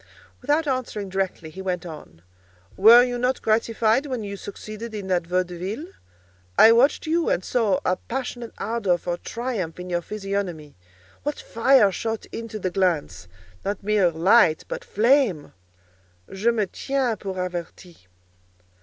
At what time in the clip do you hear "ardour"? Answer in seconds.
8.57-8.97